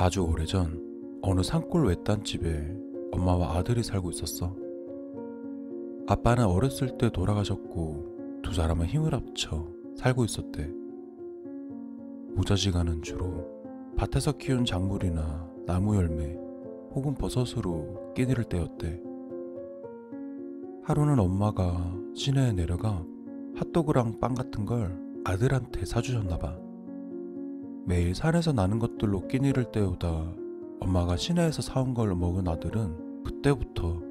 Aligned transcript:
아주 0.00 0.22
오래전 0.22 0.80
어느 1.22 1.42
산골 1.42 1.88
외딴 1.88 2.22
집에 2.22 2.72
엄마와 3.10 3.56
아들이 3.56 3.82
살고 3.82 4.10
있었어. 4.10 4.54
아빠는 6.06 6.46
어렸을 6.46 6.96
때 6.96 7.10
돌아가셨고 7.10 8.40
두 8.44 8.54
사람은 8.54 8.86
힘을 8.86 9.12
합쳐 9.12 9.66
살고 9.96 10.24
있었대. 10.24 10.70
무자지간은 12.32 13.02
주로 13.02 13.44
밭에서 13.96 14.36
키운 14.38 14.64
작물이나 14.64 15.50
나무 15.66 15.96
열매 15.96 16.36
혹은 16.94 17.14
버섯으로 17.14 18.12
끼니를 18.14 18.44
때웠대. 18.44 19.02
하루는 20.84 21.18
엄마가 21.18 21.92
시내에 22.14 22.52
내려가 22.52 23.04
핫도그랑 23.56 24.20
빵 24.20 24.34
같은 24.34 24.64
걸 24.64 24.96
아들한테 25.24 25.84
사주셨나봐. 25.84 26.67
매일 27.88 28.14
산에서 28.14 28.52
나는 28.52 28.78
것들로 28.78 29.26
끼니를 29.28 29.72
때우다 29.72 30.30
엄마가 30.78 31.16
시내에서 31.16 31.62
사온 31.62 31.94
걸 31.94 32.14
먹은 32.14 32.46
아들은 32.46 33.24
그때부터 33.24 34.02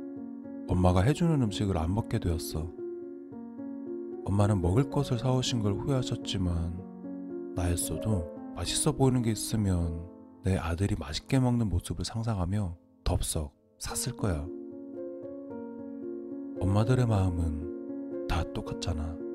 엄마가 0.68 1.02
해주는 1.02 1.40
음식을 1.44 1.78
안 1.78 1.94
먹게 1.94 2.18
되었어. 2.18 2.68
엄마는 4.26 4.62
먹을 4.62 4.90
것을 4.90 5.20
사오신 5.20 5.62
걸 5.62 5.74
후회하셨지만 5.74 7.54
나였어도 7.56 8.28
맛있어 8.56 8.94
보이는 8.94 9.22
게 9.22 9.30
있으면 9.30 10.10
내 10.42 10.58
아들이 10.58 10.96
맛있게 10.98 11.40
먹는 11.40 11.70
모습을 11.70 12.04
상상하며 12.04 12.76
덥석 13.04 13.54
샀을 13.78 14.18
거야. 14.18 14.44
엄마들의 16.60 17.06
마음은 17.06 18.26
다 18.28 18.44
똑같잖아. 18.54 19.27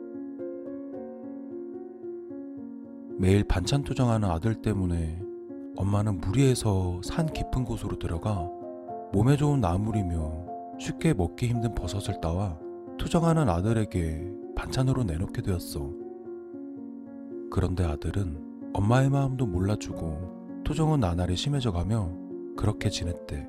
매일 3.22 3.44
반찬 3.44 3.84
투정하는 3.84 4.28
아들 4.28 4.52
때문에 4.52 5.22
엄마는 5.76 6.20
무리해서 6.20 7.00
산 7.04 7.32
깊은 7.32 7.64
곳으로 7.64 7.96
들어가 7.96 8.50
몸에 9.12 9.36
좋은 9.36 9.60
나물이며 9.60 10.76
쉽게 10.80 11.14
먹기 11.14 11.46
힘든 11.46 11.72
버섯을 11.72 12.20
따와 12.20 12.58
투정하는 12.98 13.48
아들에게 13.48 14.28
반찬으로 14.56 15.04
내놓게 15.04 15.40
되었어. 15.40 15.88
그런데 17.48 17.84
아들은 17.84 18.72
엄마의 18.72 19.08
마음도 19.08 19.46
몰라주고 19.46 20.62
투정은 20.64 20.98
나날이 20.98 21.36
심해져 21.36 21.70
가며 21.70 22.10
그렇게 22.56 22.90
지냈대. 22.90 23.48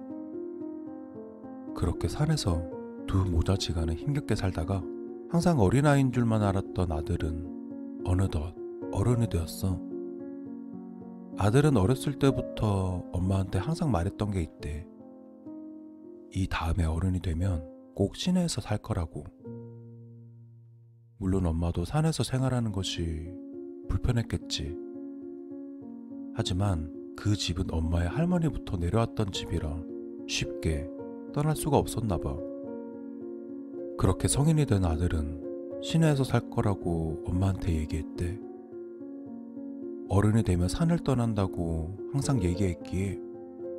그렇게 1.74 2.08
산에서 2.08 2.64
두 3.08 3.26
모자지간을 3.26 3.96
힘겹게 3.96 4.36
살다가 4.36 4.84
항상 5.32 5.60
어린아이인 5.60 6.12
줄만 6.12 6.44
알았던 6.44 6.92
아들은 6.92 8.04
어느덧 8.06 8.63
어른이 8.94 9.28
되었어. 9.30 9.80
아들은 11.38 11.78
어렸을 11.78 12.20
때부터 12.20 13.04
엄마한테 13.12 13.58
항상 13.58 13.92
말했던 13.92 14.32
게 14.32 14.42
있대. 14.42 14.88
이 16.36 16.48
다음에 16.48 16.86
어른이 16.86 17.20
되면 17.22 17.68
꼭 17.96 18.16
시내에서 18.16 18.62
살 18.62 18.78
거라고. 18.78 19.24
물론 21.18 21.46
엄마도 21.46 21.86
산에서 21.86 22.24
생활하는 22.24 22.72
것이 22.72 23.34
불편했겠지. 23.90 24.78
하지만 26.36 26.92
그 27.16 27.36
집은 27.36 27.66
엄마의 27.72 28.10
할머니부터 28.10 28.78
내려왔던 28.78 29.32
집이라 29.32 29.84
쉽게 30.28 30.90
떠날 31.34 31.56
수가 31.56 31.78
없었나 31.78 32.18
봐. 32.18 32.36
그렇게 33.98 34.28
성인이 34.28 34.66
된 34.66 34.86
아들은 34.86 35.82
시내에서 35.82 36.24
살 36.24 36.50
거라고 36.50 37.24
엄마한테 37.26 37.76
얘기했대. 37.76 38.40
어른이 40.14 40.44
되면 40.44 40.70
산을 40.70 41.00
떠난다고 41.00 41.98
항상 42.12 42.44
얘기했기에 42.44 43.20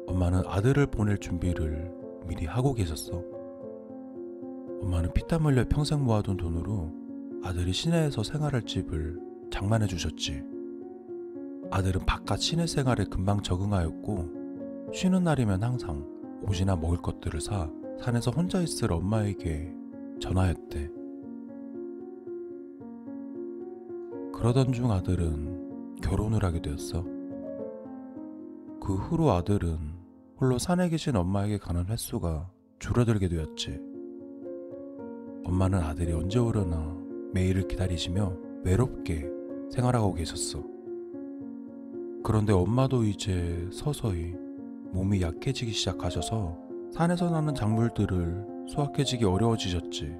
엄마는 0.08 0.42
아들을 0.44 0.88
보낼 0.88 1.16
준비를 1.18 1.94
미리 2.26 2.44
하고 2.44 2.74
계셨어. 2.74 3.22
엄마는 4.82 5.12
피땀 5.12 5.46
흘려 5.46 5.64
평생 5.68 6.02
모아둔 6.02 6.36
돈으로 6.36 6.92
아들이 7.44 7.72
시내에서 7.72 8.24
생활할 8.24 8.62
집을 8.62 9.20
장만해 9.52 9.86
주셨지. 9.86 10.42
아들은 11.70 12.04
바깥 12.04 12.40
시내 12.40 12.66
생활에 12.66 13.04
금방 13.04 13.40
적응하였고 13.40 14.90
쉬는 14.92 15.22
날이면 15.22 15.62
항상 15.62 16.04
옷이나 16.48 16.74
먹을 16.74 16.96
것들을 16.96 17.40
사 17.40 17.70
산에서 18.00 18.32
혼자 18.32 18.60
있을 18.60 18.92
엄마에게 18.92 19.72
전화했대. 20.18 20.90
그러던 24.32 24.72
중 24.72 24.90
아들은 24.90 25.63
결혼을 26.02 26.44
하게 26.44 26.60
되었어. 26.60 27.04
그 28.80 28.94
후로 28.94 29.30
아들은 29.32 29.78
홀로 30.40 30.58
산에 30.58 30.88
계신 30.88 31.16
엄마에게 31.16 31.58
가는 31.58 31.86
횟수가 31.86 32.50
줄어들게 32.78 33.28
되었지. 33.28 33.80
엄마는 35.44 35.78
아들이 35.78 36.12
언제 36.12 36.38
오려나 36.38 36.96
매일을 37.32 37.68
기다리시며 37.68 38.36
외롭게 38.64 39.28
생활하고 39.70 40.14
계셨어. 40.14 40.62
그런데 42.22 42.52
엄마도 42.52 43.04
이제 43.04 43.68
서서히 43.70 44.34
몸이 44.92 45.20
약해지기 45.20 45.72
시작하셔서 45.72 46.58
산에서 46.92 47.30
나는 47.30 47.54
작물들을 47.54 48.46
수확해지기 48.68 49.24
어려워지셨지. 49.24 50.16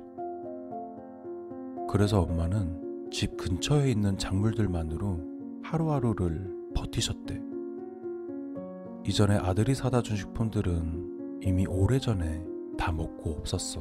그래서 1.89 2.21
엄마는 2.21 3.09
집 3.11 3.37
근처에 3.37 3.91
있는 3.91 4.19
작물들만으로 4.19 5.34
하루하루를 5.75 6.71
버티셨대. 6.75 7.43
이전에 9.07 9.37
아들이 9.37 9.75
사다 9.75 10.03
준 10.03 10.17
식품들은 10.17 11.41
이미 11.43 11.67
오래전에 11.67 12.47
다 12.79 12.93
먹고 12.93 13.31
없었어. 13.33 13.81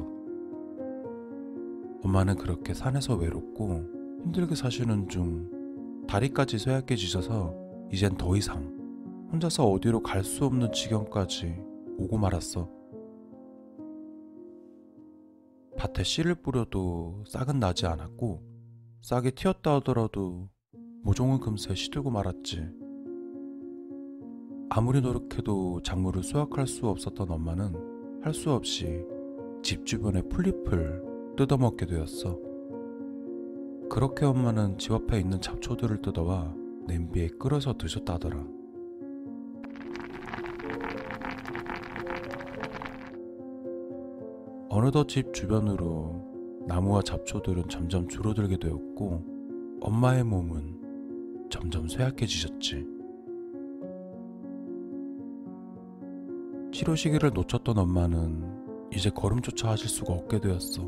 엄마는 2.02 2.36
그렇게 2.36 2.74
산에서 2.74 3.14
외롭고 3.14 3.84
힘들게 4.24 4.56
사시는 4.56 5.08
중 5.08 6.04
다리까지 6.08 6.58
쇠약해지셔서 6.58 7.54
이젠 7.92 8.16
더 8.16 8.36
이상 8.36 8.64
혼자서 9.32 9.64
어디로 9.64 10.02
갈 10.02 10.24
수 10.24 10.44
없는 10.44 10.72
지경까지 10.72 11.62
오고 11.96 12.18
말았어. 12.18 12.68
밭에 15.76 16.02
씨를 16.02 16.34
뿌려도 16.36 17.24
싹은 17.28 17.60
나지 17.60 17.86
않았고 17.86 18.42
싹이 19.02 19.32
튀었다 19.32 19.74
하더라도 19.76 20.48
모종은 21.04 21.38
금세 21.38 21.74
시들고 21.74 22.08
말았지. 22.08 22.66
아무리 24.70 25.02
노력해도 25.02 25.80
작물을 25.82 26.22
수확할 26.22 26.66
수 26.66 26.88
없었던 26.88 27.30
엄마는 27.30 28.22
할 28.22 28.32
수 28.32 28.50
없이 28.50 29.04
집 29.62 29.84
주변의 29.84 30.30
풀잎을 30.30 31.34
뜯어먹게 31.36 31.84
되었어. 31.84 32.40
그렇게 33.90 34.24
엄마는 34.24 34.78
집 34.78 34.92
앞에 34.92 35.20
있는 35.20 35.42
잡초들을 35.42 36.00
뜯어와 36.00 36.54
냄비에 36.86 37.28
끓여서 37.38 37.74
드셨다더라. 37.74 38.42
어느덧 44.70 45.06
집 45.06 45.34
주변으로 45.34 46.64
나무와 46.66 47.02
잡초들은 47.02 47.68
점점 47.68 48.08
줄어들게 48.08 48.56
되었고 48.56 49.78
엄마의 49.82 50.24
몸은 50.24 50.83
점점 51.50 51.88
쇠약해지셨지. 51.88 52.86
치료 56.72 56.96
시기를 56.96 57.30
놓쳤던 57.32 57.78
엄마는 57.78 58.90
이제 58.92 59.10
걸음조차 59.10 59.70
하실 59.70 59.88
수가 59.88 60.12
없게 60.12 60.40
되었어. 60.40 60.86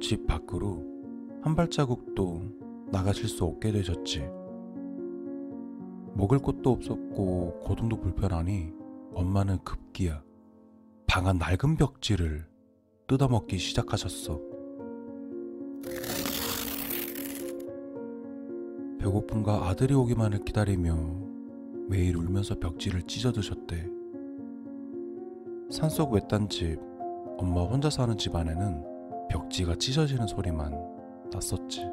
집 0.00 0.26
밖으로 0.26 0.84
한 1.42 1.54
발자국도 1.54 2.42
나가실 2.90 3.28
수 3.28 3.44
없게 3.44 3.72
되셨지. 3.72 4.28
먹을 6.14 6.38
것도 6.38 6.70
없었고 6.70 7.60
거동도 7.64 7.98
불편하니 8.00 8.72
엄마는 9.14 9.58
급기야 9.64 10.22
방안 11.06 11.38
낡은 11.38 11.76
벽지를 11.76 12.46
뜯어먹기 13.06 13.58
시작하셨어. 13.58 14.55
배고픔과 19.06 19.68
아들이 19.68 19.94
오기만을 19.94 20.40
기다리며 20.44 20.96
매일 21.88 22.16
울면서 22.16 22.56
벽지를 22.56 23.02
찢어 23.02 23.30
드셨대. 23.30 23.88
산속 25.70 26.12
외딴 26.12 26.48
집, 26.48 26.78
엄마 27.38 27.62
혼자 27.62 27.88
사는 27.88 28.16
집 28.16 28.34
안에는 28.34 28.82
벽지가 29.30 29.76
찢어지는 29.76 30.26
소리만 30.26 30.72
났었지. 31.32 31.86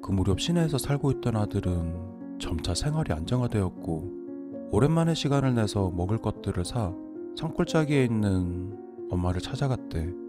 그 0.00 0.12
무렵 0.12 0.40
시내에서 0.40 0.78
살고 0.78 1.10
있던 1.12 1.36
아들은 1.36 2.38
점차 2.38 2.74
생활이 2.74 3.12
안정화되었고 3.12 4.68
오랜만에 4.70 5.14
시간을 5.14 5.54
내서 5.54 5.90
먹을 5.90 6.18
것들을 6.18 6.64
사 6.64 6.94
산골짜기에 7.36 8.04
있는 8.04 8.78
엄마를 9.10 9.40
찾아갔대. 9.40 10.23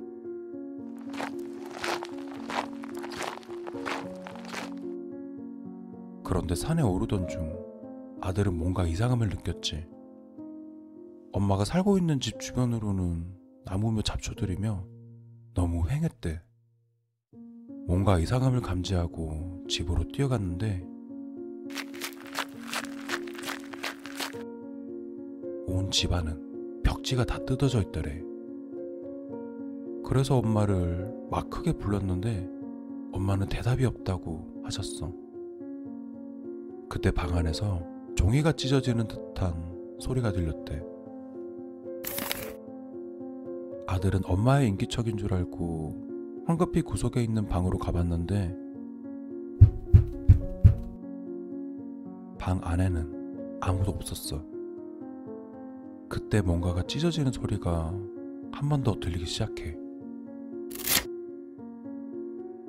그런데 6.36 6.54
산에 6.54 6.82
오르던 6.82 7.30
중 7.30 7.58
아들은 8.20 8.58
뭔가 8.58 8.86
이상함을 8.86 9.30
느꼈지. 9.30 9.88
엄마가 11.32 11.64
살고 11.64 11.98
있는 11.98 12.20
집 12.20 12.42
주변으로는 12.42 13.38
나무며 13.64 14.02
잡초들이며 14.02 14.86
너무 15.54 15.84
휑했대. 15.86 16.42
뭔가 17.88 18.20
이상함을 18.20 18.60
감지하고 18.60 19.64
집으로 19.70 20.12
뛰어갔는데 20.12 20.86
온 25.68 25.90
집안은 25.90 26.82
벽지가 26.84 27.24
다 27.24 27.40
뜯어져 27.46 27.82
있더래. 27.82 28.22
그래서 30.04 30.40
엄마를 30.40 31.16
막 31.32 31.50
크게 31.50 31.78
불렀는데 31.78 32.50
엄마는 33.14 33.48
대답이 33.48 33.86
없다고 33.86 34.64
하셨어. 34.66 35.25
그때 36.96 37.12
방 37.12 37.36
안에서 37.36 37.86
종이가 38.16 38.54
찢어지는 38.54 39.10
듯한 39.10 39.98
소리가 40.00 40.32
들렸대. 40.32 40.82
아들은 43.86 44.22
엄마의 44.24 44.70
인기척인 44.70 45.18
줄 45.18 45.34
알고 45.34 46.44
황급히 46.46 46.82
구석에 46.84 47.22
있는 47.22 47.50
방으로 47.50 47.80
가봤는데 47.80 48.56
방 52.38 52.62
안에는 52.64 53.58
아무도 53.60 53.92
없었어. 53.92 54.42
그때 56.08 56.40
뭔가가 56.42 56.82
찢어지는 56.84 57.34
소리가 57.34 57.94
한 58.54 58.70
번 58.70 58.84
더 58.84 58.98
들리기 58.98 59.26
시작해. 59.26 59.78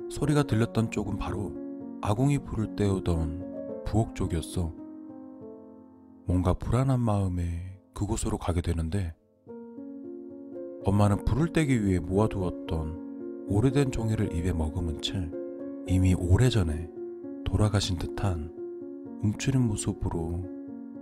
소리가 0.09 0.43
들렸던 0.43 0.91
쪽은 0.91 1.15
바로 1.17 1.53
아궁이 2.01 2.39
불을 2.39 2.75
때우던 2.75 3.46
부엌 3.87 4.15
쪽이었어. 4.15 4.73
뭔가 6.25 6.53
불안한 6.53 6.99
마음에 6.99 7.79
그곳으로 7.93 8.37
가게 8.37 8.61
되는데 8.61 9.15
엄마는 10.83 11.23
불을 11.23 11.53
떼기 11.53 11.85
위해 11.85 11.99
모아두었던 11.99 13.47
오래된 13.49 13.91
종이를 13.91 14.35
입에 14.35 14.51
머금은 14.51 15.01
채 15.01 15.31
이미 15.87 16.13
오래전에 16.13 16.89
돌아가신 17.45 17.97
듯한 17.97 18.53
움츠린 19.23 19.61
모습으로 19.61 20.43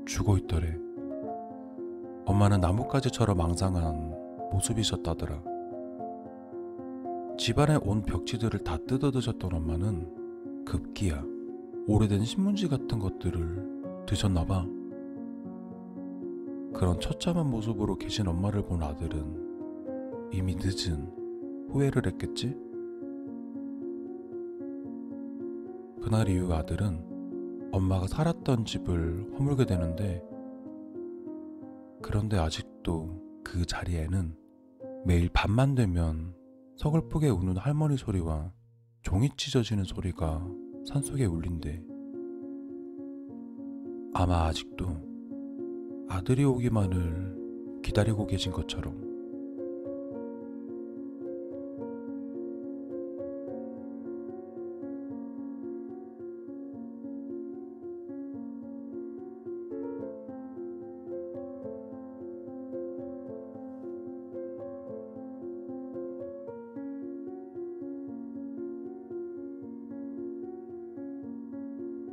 죽어 0.05 0.37
있더래. 0.37 0.77
엄마는 2.25 2.61
나뭇가지처럼 2.61 3.41
앙상한 3.41 4.13
모습이셨다더라. 4.51 5.41
집안의 7.39 7.79
온 7.83 8.03
벽지들을 8.03 8.59
다 8.63 8.77
뜯어드셨던 8.77 9.53
엄마는 9.53 10.65
급기야 10.65 11.34
오래된 11.87 12.25
신문지 12.25 12.67
같은 12.67 12.97
것들을 12.97 14.05
드셨나봐. 14.07 14.65
그런 16.73 16.99
처참한 16.99 17.49
모습으로 17.51 17.95
계신 17.97 18.27
엄마를 18.27 18.65
본 18.65 18.81
아들은 18.81 20.31
이미 20.33 20.55
늦은 20.55 21.69
후회를 21.69 22.07
했겠지? 22.07 22.57
그날 26.01 26.27
이후 26.27 26.51
아들은 26.51 27.69
엄마가 27.71 28.07
살았던 28.07 28.65
집을 28.65 29.33
허물게 29.37 29.65
되는데 29.65 30.23
그런데 32.01 32.37
아직도 32.37 33.21
그 33.43 33.63
자리에는 33.65 34.35
매일 35.05 35.29
밤만 35.29 35.75
되면 35.75 36.33
서글프게 36.77 37.29
우는 37.29 37.57
할머니 37.57 37.95
소리와 37.95 38.51
종이 39.03 39.29
찢어지는 39.37 39.83
소리가 39.83 40.45
산속에 40.85 41.25
울린대. 41.25 41.83
아마 44.13 44.45
아직도 44.45 44.85
아들이 46.07 46.45
오기만을 46.45 47.81
기다리고 47.83 48.27
계신 48.27 48.51
것처럼 48.51 49.04